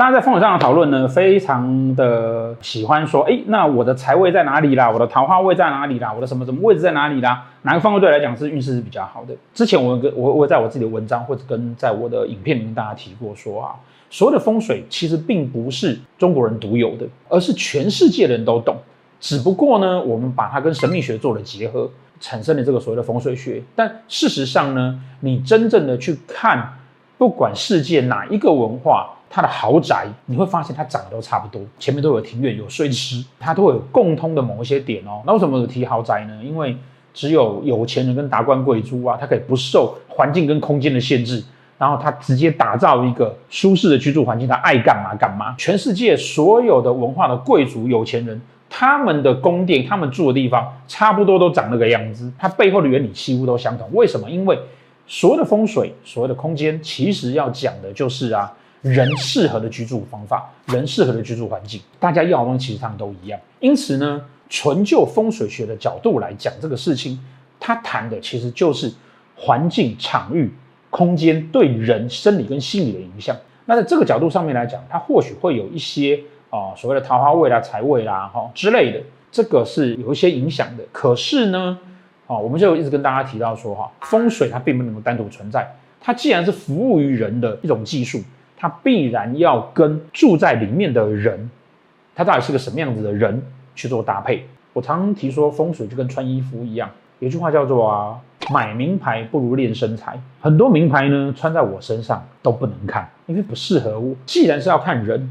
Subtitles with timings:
[0.00, 4.90] 大家在风水上的讨论呢，非常的喜欢说，哎，那我的财位在哪里啦？
[4.90, 6.10] 我的桃花位在哪里啦？
[6.10, 7.44] 我的什么什么位置在哪里啦？
[7.64, 9.34] 哪个方位对来讲是运势是比较好的？
[9.52, 13.74] 之前我跟我我在我自己的文章或者跟在我的影片里面大家提过说啊，
[14.08, 18.74] 所有的风水其实并不是中国人独有的，而是全世界的人都懂。
[19.20, 23.62] 只不过呢，我们把它跟神秘学做了结合，产生了这个所谓的风水学。
[23.76, 26.72] 但事实上呢，你真正的去看，
[27.18, 35.22] 不管世界哪一个文化，它的豪宅，你会发现它长得都差不多，前面都有庭院、有水池，它都有共通的某一些点哦。
[35.24, 36.38] 那为什么有提豪宅呢？
[36.44, 36.76] 因为
[37.14, 41.42] 只有有钱人跟达官贵族啊，他可以不受环境跟空间的限制，
[41.78, 45.54] 然后他直接打造一个舒适的居住环境，他爱干嘛干嘛。
[45.56, 48.40] 全世界所有的文化的贵族、有钱人。
[48.72, 52.32] 他们的宫殿，他们住的地方，差不多都长那个样子。
[52.38, 53.90] 它背后的原理几乎都相同。
[53.92, 54.30] 为什么？
[54.30, 54.56] 因为
[55.08, 61.80] 所有的风水，所谓的空间，其实要讲的就是啊，人适合的居住方法，人适合的居住环境。
[61.98, 63.38] 大家要的东西其实他们都一样。
[63.60, 67.18] 因此呢，纯就风水学的角度来讲这个事情，
[67.58, 68.92] 它谈的其实就是
[69.36, 70.52] 环境、场域、
[70.90, 73.36] 空间对人生理跟心理的影响。
[73.66, 76.20] 那在这个角度上面来讲，它或许会有一些。
[76.52, 79.00] 哦，所谓的桃花位啦、财位啦，哈、之类的，
[79.30, 80.82] 这个是有一些影响的。
[80.90, 81.78] 可是呢，
[82.26, 85.72] 哦，我们就一直跟大家提到说，哈，风水它并不能够单独存在。
[86.00, 88.20] 它既然是服务于人的一种技术，
[88.60, 91.50] 它必然要跟住在里面的人，
[92.14, 93.42] 他到底是个什么样子的人
[93.74, 94.46] 去做搭配。
[94.74, 98.20] 我常常提说，风水就跟穿衣服一样，有句话叫做啊，
[98.52, 100.20] 买名牌不如练身材。
[100.42, 104.14] 很多名牌呢，穿在我身上都不能看，因为不适合我。
[104.26, 105.30] 既然是要看人。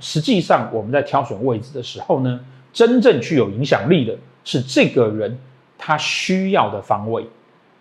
[0.00, 2.40] 实际上，我们在挑选位置的时候呢，
[2.72, 5.38] 真正具有影响力的是这个人
[5.78, 7.24] 他需要的方位，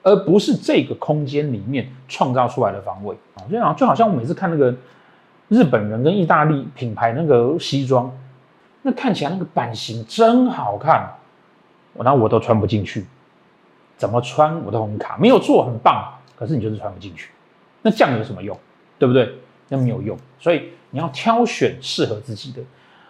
[0.04, 3.44] 而不是这个空间里面创造出来的方位啊。
[3.52, 4.74] 就好，就好像我每次看那个
[5.48, 8.12] 日本人跟意大利品牌那个西装，
[8.82, 11.10] 那看起来那个版型真好看，
[11.94, 13.06] 然后我都穿不进去，
[13.98, 17.32] 怎么穿我都很卡，没有做很棒，可是你就是穿不进去，
[17.82, 18.58] 那这样有什么用？
[19.00, 19.34] 对不对？
[19.70, 20.70] 那没有用，所以。
[20.94, 22.62] 你要挑选适合自己的，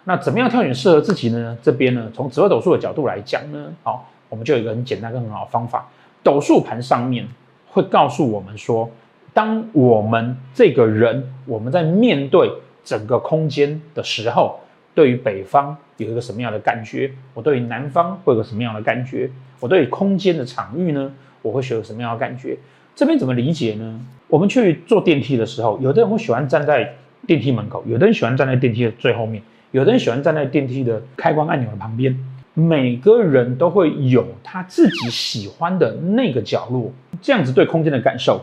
[0.04, 1.58] 那怎么样挑选适合自己的呢？
[1.60, 5.88] 这边呢，从紫微斗数的角度来讲呢，好，我们就有一个很简单、跟很好的方法。
[6.22, 7.26] 斗数盘上面
[7.68, 8.90] 会告诉我们说，
[9.32, 12.50] 当我们这个人我们在面对
[12.84, 14.60] 整个空间的时候，
[14.94, 17.10] 对于北方有一个什么样的感觉？
[17.34, 19.30] 我对于南方会有个什么样的感觉？
[19.60, 21.12] 我对于空间的场域呢，
[21.42, 22.56] 我会有什么样的感觉？
[22.94, 24.00] 这边怎么理解呢？
[24.28, 26.94] 我们去坐电梯的时候，有的人会喜欢站在。
[27.24, 29.40] 电梯门口，有的人喜欢站在电梯的最后面，
[29.70, 32.18] 有的人喜欢站在电梯的开关按钮的旁边。
[32.54, 36.92] 每个人都会有他自己喜欢的那个角落，
[37.22, 38.42] 这样子对空间的感受，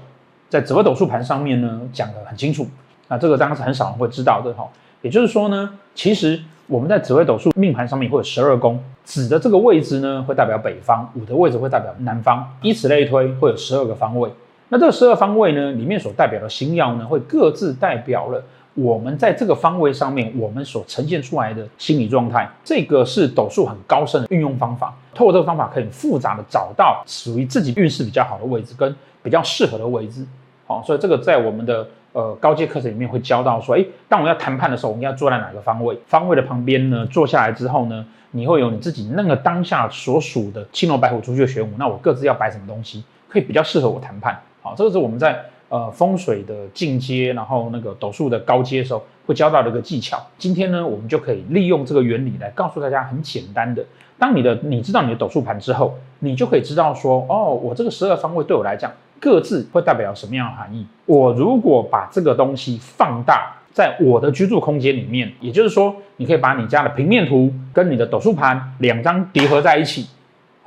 [0.49, 2.67] 在紫微斗数盘上面呢讲得很清楚。
[3.07, 4.67] 那这个当然是很少人会知道的哈。
[5.01, 14.29] 也就是说呢，其实我们在紫微斗数命盘上面会有十二宫，子的这个位置呢会代表北方，午的位置会代表南方，以此类推，会有十二个方位。
[14.69, 18.43] 那这十二方位呢，里面所代表的星曜呢，会各自代表了。
[18.81, 24.93] 我们在这个方位上面，我们所呈现出来的心理状态，这个是斗数很高深的运用方法。
[25.13, 30.25] 透过这个方法，可以复杂的找到属于自己运势比较好的位置，跟比较适合的位置。
[30.65, 35.97] 好，所以这个在我们的呃高阶课程里面会教到说，诶，当我要谈判的时候，我们要坐在哪个方位？
[36.07, 44.39] 方位的旁边呢，坐下来之后呢，你会有你自己那个当下所属的青龙白虎朱雀玄武，那我各自要摆什么东西，可以比较适合我谈判。
[44.61, 45.43] 好，这个是我们在。
[45.69, 50.19] 呃，风水的进阶，然后那个斗数的高阶的时候，会教到这个技巧。
[50.37, 53.85] 今天呢，我们就可以利用这个原理来告诉大家很简单的：
[54.17, 60.87] 当你的你知道你的斗数盘之后，你就可以知道说，哦，我这个十二方位对我来讲，各自会代表什么样的含义。
[61.05, 70.07] 我如果把这个东西放大在我的居住空间里面，也就是说，你可以把你家的平面图跟你的斗数盘两张叠合在一起。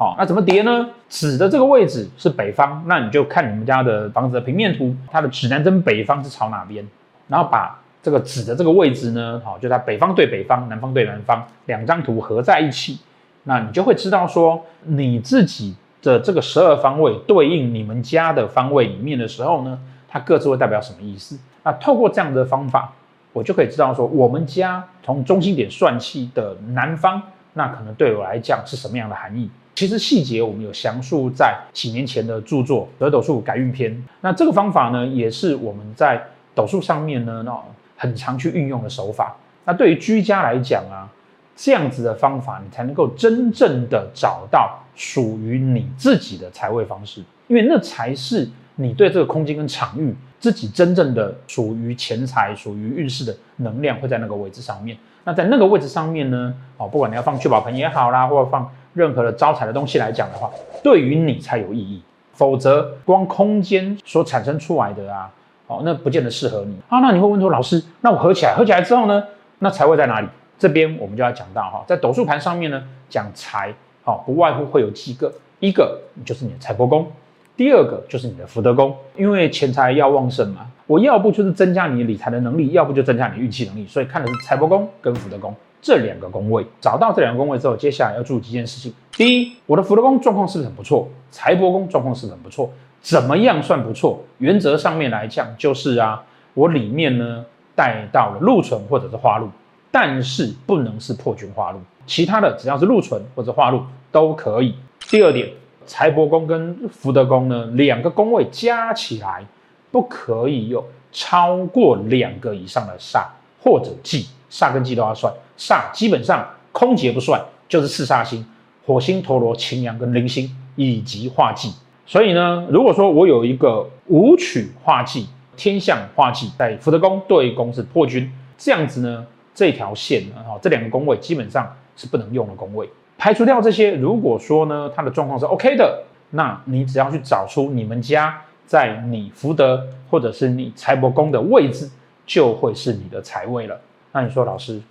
[0.03, 0.91] 好，那怎么叠呢？
[1.09, 6.85] 子的这个位置是北方，那你就看你们家的房子的平面图，它的指南针北方是朝哪边？
[7.29, 12.99] 然后把这个子的这个位置呢，好，就在北方对北方，南方对南方，两张图合在一起，
[13.45, 19.79] 那你就会知道说，你自己的这个十二方位对应你们家的方位里面的时候呢，
[20.09, 21.39] 它各自会代表什么意思？
[21.63, 22.93] 那透过这样的方法，
[23.33, 27.23] 我就可以知道说，我们家从中心点算起的南方，
[27.53, 29.49] 那可能对我来讲是什么样的含义？
[29.75, 33.91] 其实细节我们有详述在几年前的著作《紫微斗术改运篇》。
[34.21, 36.23] 那这个方法呢，也是我们在
[36.55, 37.59] 斗数上面呢，那
[37.97, 39.37] 很常去运用的手法。
[39.65, 41.09] 那对于居家来讲啊，
[41.57, 54.97] 这样子的方法，你才能够真正的找到属于你自己的财位方式，因为那才是你对这个空间跟场域自己真正的属于钱财、属于运势的能量会在那个位置上面。
[55.25, 60.51] 那在那个位置上面呢，哦，不管你要放聚宝盆也好啦，或者放任何的招财的东西来讲的话，
[60.83, 62.03] 对于你才有意义。
[62.35, 65.31] 否则，光空间所产生出来的啊，
[65.67, 66.99] 哦，那不见得适合你啊。
[67.01, 69.23] 那你会问说，老师，那我合起来，合起来之后呢，
[69.59, 70.29] 那财位在哪里？
[70.59, 73.73] 这边我们就要讲到哈，在斗数盘上面呢，讲财，
[74.03, 75.31] 好，不外乎会有几个，
[75.61, 77.07] 一个就是你的财帛宫。
[77.55, 86.65] 第二个就是你的福德宫，因为钱财要旺盛嘛，我要不就是增加你理财的能力，要不就增加你运气能力，所以看的是财帛宫跟福德宫这两个宫位。
[86.81, 88.95] 找到这两个宫位之后，接下来要注意几件事情。
[89.13, 91.07] 第一，我的福德宫状况是不是很不错？
[91.31, 92.71] 财帛宫状况是不是很不错？
[93.03, 94.23] 怎么样算不错？
[94.39, 96.23] 原则上面来讲，就是啊，
[96.55, 97.45] 我里面呢
[97.75, 99.51] 带到了禄存或者是化禄，
[99.91, 104.75] 但是不能是破军化禄，其他的只要是禄存或者化禄都可以。
[105.11, 105.51] 第二点。
[105.85, 109.45] 财帛宫跟福德宫呢，两个宫位加起来
[109.91, 113.25] 不可以有超过两个以上的煞
[113.61, 115.35] 或者忌，煞跟忌都要算。
[115.69, 118.45] 煞基本上空劫不算，就是四煞星：
[118.85, 121.73] 火星、陀罗、擎羊跟铃星以及化忌。
[122.05, 128.29] 所以呢，如果说我有一个武曲化忌、天象化忌，在福德宫对宫是破军，
[128.59, 129.25] 这样子呢，
[129.55, 132.89] 这条线呢，哈，这两个宫位基本上是不能用的宫位。
[133.17, 141.89] 排除掉这些，如果说呢，它的状况是 OK 的，那你只要去找出你们家在你福德或者是你财帛宫的位置，
[142.27, 143.81] 就会是你的财位了。
[144.11, 144.83] 那你说老师，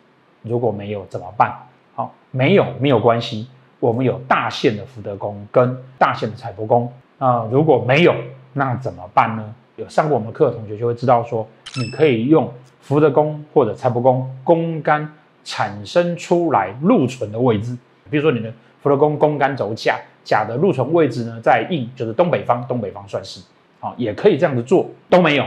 [0.43, 1.53] 如果没有怎么办？
[1.95, 3.47] 好，没有没有关系，
[3.79, 7.47] 我们有大限的福德宫跟大限的财帛宫啊。
[7.51, 8.15] 如果没有，
[8.53, 9.55] 那怎么办呢？
[9.75, 12.51] 有上过我们课的同学就会知道说，你可以用
[12.81, 17.77] 福德宫或者财帛宫宫干产生出来禄存的位置。
[18.09, 23.41] 比如说你的福德宫宫干走甲，甲的禄存位置呢在印，就是东北方，东北方算是
[23.79, 25.45] 啊，也可以这样子做，都没有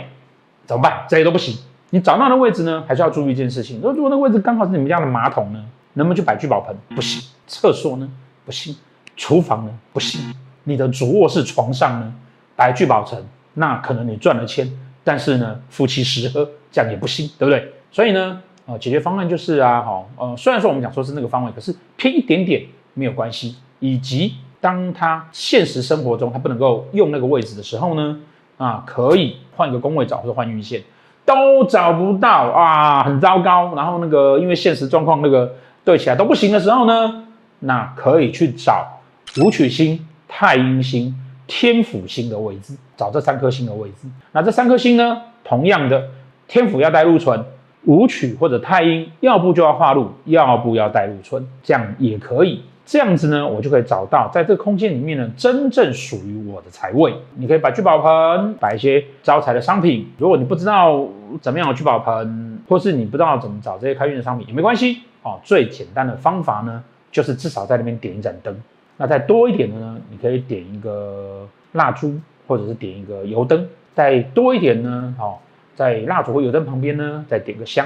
[0.67, 1.05] 怎么办？
[1.09, 1.57] 这些都不行。
[1.95, 6.77] 你找到的位置呢，还是要注意一件事情，如果那个位置刚好是你们家的马桶呢，能不能去摆聚宝盆？
[6.97, 7.23] 不行。
[7.47, 8.11] 厕所呢？
[8.45, 8.75] 不行。
[9.15, 9.71] 厨房呢？
[9.93, 10.35] 不行。
[10.65, 12.13] 你的主卧室床上呢，
[12.57, 14.69] 摆聚宝盆，那可能你赚了钱，
[15.05, 17.73] 但是呢，夫妻食喝这样也不行，对不对？
[17.93, 18.43] 所以呢。
[18.67, 22.65] 呃，解决方案就是啊，哈，呃，虽然说我们讲说是那个方位，可是偏一点点
[22.95, 23.55] 没有关系。
[23.79, 28.19] 以及当他现实生活中他不能够用那个位置的时候呢，
[28.57, 30.83] 啊，可以换一个宫位找或者换运线，
[31.25, 33.75] 都找不到啊，很糟糕。
[33.75, 35.55] 然后那个因为现实状况那个
[35.85, 37.25] 对起来都不行的时候呢，
[37.61, 39.01] 那可以去找
[39.41, 41.15] 武曲星、太阴星、
[41.47, 44.09] 天府星的位置，找这三颗星的位置。
[44.33, 46.09] 那这三颗星呢，同样的，
[46.47, 47.45] 天府要带禄存。
[47.87, 52.63] 武曲或者太阴，要不就要化禄，要不要带禄存，这样也可以。
[52.87, 57.15] 这样子呢，我就可以找到在这个空间里面呢，真正属于我的财位。
[57.37, 60.11] 你可以摆聚宝盆，摆一些招财的商品。
[60.19, 61.07] 如果你不知道
[61.41, 65.41] 怎么样的聚宝盆，或是你不知道怎么找这些开运的商品，也没关系哦。
[65.43, 68.55] 最简单的方法呢，就是至少在那边点一盏灯。
[68.97, 73.67] 那再多一点的呢，你可以点一个蜡烛，或者是点一个油灯。
[73.95, 75.37] 再多一点呢，哦。
[75.77, 77.85] 在蜡烛或油灯旁边呢，再点个香，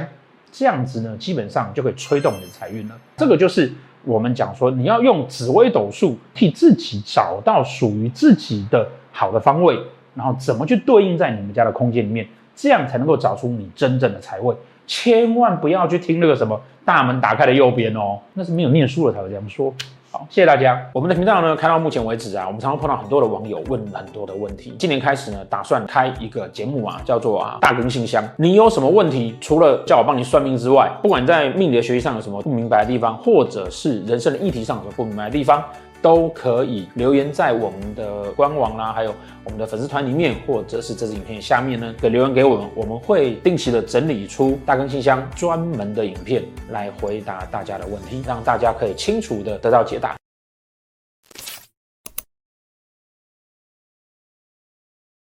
[0.52, 2.94] 这样子呢，基本上就可以催动你的财运了。
[3.16, 3.72] 这个就是
[4.08, 9.78] 我们讲说，你要用紫微斗数替自己找到属于自己的好的方位，
[10.14, 14.56] 然后怎么去对应在你们家的空间里面，这样才能够找出你真正的财位。
[14.86, 19.72] 千万不要去听那个什么大门打开的右边哦，那是没有念书的才会这样说。
[20.18, 20.84] 好，谢谢大家。
[20.92, 24.74] 我们的频道呢，开到目前为止啊，我们常常碰到很多的网友问很多的问题。
[24.76, 28.20] 今年开始呢，打算开一个节目啊，叫做啊大更信箱。
[28.34, 35.62] 你有什么问题，除了叫我帮你算命之外，不管在命理的学习上有什么不明白的地方，或者是人生的议题上有什么不明白的地方。
[36.02, 39.14] 都可以留言在我们的官网啦，还有
[39.44, 50.17] 我们的粉丝团里面，或者是这支影片下面呢，给留言给我们，我们会定期的整理出大更信箱专门的影片来回答大家的问题，让大家可以清楚的得到解答。